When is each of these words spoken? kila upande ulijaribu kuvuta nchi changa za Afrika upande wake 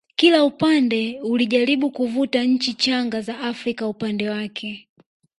kila 0.15 0.43
upande 0.43 1.19
ulijaribu 1.23 1.91
kuvuta 1.91 2.43
nchi 2.43 2.73
changa 2.73 3.21
za 3.21 3.39
Afrika 3.39 3.87
upande 3.87 4.29
wake 4.29 4.87